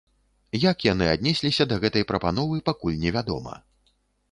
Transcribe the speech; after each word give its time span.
Як 0.61 0.77
яны 0.93 1.09
аднесліся 1.15 1.67
да 1.73 1.79
гэтай 1.85 2.07
прапановы, 2.13 2.59
пакуль 2.73 2.99
невядома. 3.07 3.53